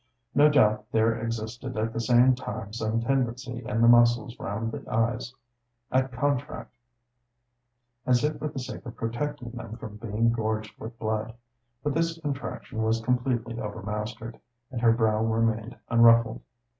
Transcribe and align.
No 0.33 0.49
doubt 0.49 0.85
there 0.91 1.13
existed 1.13 1.77
at 1.77 1.93
the 1.93 2.01
same 2.01 2.33
time 2.33 2.73
some 2.73 3.01
tendency 3.03 3.63
in 3.63 3.81
the 3.81 3.87
muscles 3.87 4.35
round 4.39 4.71
the 4.71 4.83
eyes 4.91 5.35
at 5.91 6.11
contract, 6.11 6.73
as 8.07 8.23
if 8.23 8.39
for 8.39 8.47
the 8.47 8.57
sake 8.57 8.83
of 8.87 8.95
protecting 8.95 9.51
them 9.51 9.77
from 9.77 9.97
being 9.97 10.31
gorged 10.31 10.75
with 10.79 10.97
blood, 10.97 11.35
but 11.83 11.93
this 11.93 12.17
contraction 12.19 12.81
was 12.81 12.99
completely 12.99 13.59
overmastered, 13.59 14.39
and 14.71 14.81
her 14.81 14.91
brow 14.91 15.23
remained 15.23 15.77
unruffled. 15.87 16.41